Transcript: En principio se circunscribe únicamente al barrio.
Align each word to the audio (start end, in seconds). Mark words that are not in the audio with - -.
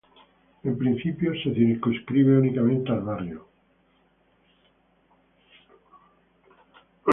En 0.63 0.75
principio 0.79 1.31
se 1.43 1.53
circunscribe 1.53 2.39
únicamente 2.39 2.91
al 2.91 3.01
barrio. 3.01 3.45